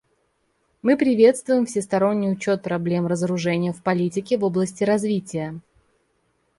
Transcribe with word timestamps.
Мы 0.81 0.97
приветствуем 0.97 1.67
всесторонний 1.67 2.31
учет 2.31 2.63
проблем 2.63 3.05
разоружения 3.05 3.71
в 3.71 3.83
политике 3.83 4.35
в 4.35 4.43
области 4.43 4.83
развития. 4.83 5.61